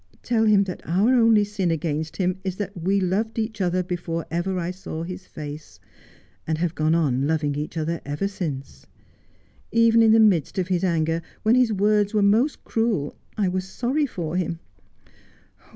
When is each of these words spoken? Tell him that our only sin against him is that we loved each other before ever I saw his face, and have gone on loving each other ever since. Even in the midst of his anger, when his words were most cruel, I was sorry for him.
Tell 0.23 0.45
him 0.45 0.63
that 0.63 0.81
our 0.83 1.13
only 1.13 1.43
sin 1.43 1.69
against 1.69 2.17
him 2.17 2.39
is 2.43 2.55
that 2.55 2.75
we 2.75 2.99
loved 2.99 3.37
each 3.37 3.61
other 3.61 3.83
before 3.83 4.25
ever 4.31 4.57
I 4.57 4.71
saw 4.71 5.03
his 5.03 5.27
face, 5.27 5.79
and 6.47 6.57
have 6.57 6.73
gone 6.73 6.95
on 6.95 7.27
loving 7.27 7.53
each 7.53 7.77
other 7.77 8.01
ever 8.03 8.27
since. 8.27 8.87
Even 9.71 10.01
in 10.01 10.11
the 10.11 10.19
midst 10.19 10.57
of 10.57 10.69
his 10.69 10.83
anger, 10.83 11.21
when 11.43 11.53
his 11.53 11.71
words 11.71 12.15
were 12.15 12.23
most 12.23 12.63
cruel, 12.63 13.15
I 13.37 13.47
was 13.47 13.69
sorry 13.69 14.07
for 14.07 14.37
him. 14.37 14.57